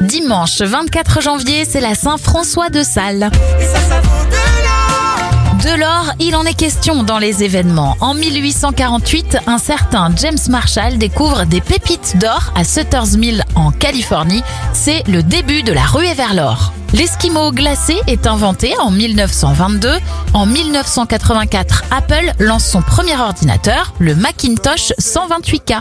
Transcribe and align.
Dimanche 0.00 0.60
24 0.60 1.20
janvier, 1.20 1.64
c'est 1.64 1.80
la 1.80 1.94
Saint-François 1.94 2.70
de 2.70 2.82
Sales. 2.82 3.30
Et 3.60 3.64
ça, 3.64 3.80
ça 3.80 4.00
vaut 4.00 4.24
de 4.26 4.62
l'or. 4.62 5.74
De 5.74 5.80
l'or, 5.80 6.14
il 6.20 6.36
en 6.36 6.44
est 6.44 6.54
question 6.54 7.02
dans 7.02 7.18
les 7.18 7.42
événements. 7.42 7.96
En 8.00 8.14
1848, 8.14 9.38
un 9.46 9.58
certain 9.58 10.10
James 10.16 10.38
Marshall 10.48 10.98
découvre 10.98 11.44
des 11.44 11.60
pépites 11.60 12.16
d'or 12.18 12.52
à 12.54 12.64
Sutter's 12.64 13.16
Mill 13.16 13.44
en 13.56 13.72
Californie. 13.72 14.42
C'est 14.72 15.06
le 15.08 15.22
début 15.22 15.62
de 15.62 15.72
la 15.72 15.82
ruée 15.82 16.14
vers 16.14 16.34
l'or. 16.34 16.72
L'esquimau 16.92 17.50
glacé 17.50 17.98
est 18.06 18.26
inventé 18.26 18.74
en 18.78 18.90
1922. 18.90 19.90
En 20.32 20.46
1984, 20.46 21.84
Apple 21.90 22.32
lance 22.38 22.64
son 22.64 22.82
premier 22.82 23.16
ordinateur, 23.16 23.92
le 23.98 24.14
Macintosh 24.14 24.92
128K. 25.00 25.80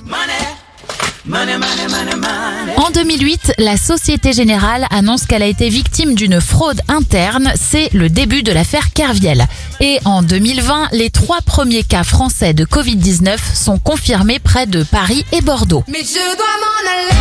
Money, 1.26 1.58
money, 1.58 1.88
money, 1.88 2.16
money. 2.16 2.37
En 2.88 2.92
2008, 2.92 3.56
la 3.58 3.76
Société 3.76 4.32
Générale 4.32 4.88
annonce 4.92 5.26
qu'elle 5.26 5.44
a 5.44 5.48
été 5.48 5.68
victime 5.68 6.16
d'une 6.16 6.40
fraude 6.40 6.80
interne. 6.88 7.52
C'est 7.60 7.90
le 7.94 8.08
début 8.08 8.44
de 8.44 8.54
l'affaire 8.54 8.94
Kerviel. 8.94 9.46
Et 9.82 10.00
en 10.06 10.22
2020, 10.22 10.88
les 10.94 11.10
trois 11.10 11.42
premiers 11.42 11.84
cas 11.84 12.06
français 12.06 12.54
de 12.54 12.64
Covid-19 12.64 13.40
sont 13.54 13.78
confirmés 13.78 14.40
près 14.40 14.68
de 14.68 14.84
Paris 14.84 15.26
et 15.34 15.42
Bordeaux. 15.42 15.84
Mais 15.90 16.00
je 16.00 16.38
dois 16.38 16.46
m'en 16.62 16.80
aller. 16.90 17.12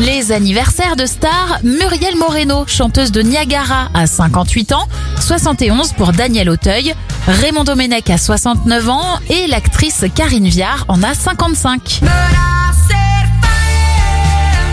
Les 0.00 0.32
anniversaires 0.32 0.96
de 0.96 1.06
stars, 1.06 1.60
Muriel 1.62 2.16
Moreno, 2.16 2.64
chanteuse 2.66 3.12
de 3.12 3.22
Niagara 3.22 3.88
à 3.94 4.08
58 4.08 4.72
ans, 4.72 4.88
71 5.20 5.92
pour 5.92 6.10
Daniel 6.10 6.50
Auteuil, 6.50 6.92
Raymond 7.28 7.62
Domenech 7.64 8.10
à 8.10 8.18
69 8.18 8.88
ans 8.88 9.20
et 9.28 9.46
l'actrice 9.46 10.06
Karine 10.12 10.48
Viard 10.48 10.86
en 10.88 11.04
a 11.04 11.14
55. 11.14 12.00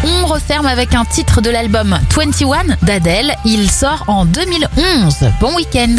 On 0.09 0.25
referme 0.25 0.67
avec 0.67 0.93
un 0.95 1.03
titre 1.03 1.41
de 1.41 1.49
l'album 1.49 1.99
21 2.15 2.77
d'Adèle. 2.83 3.35
Il 3.43 3.69
sort 3.69 4.05
en 4.07 4.23
2011. 4.25 5.15
Bon 5.41 5.53
week-end 5.55 5.97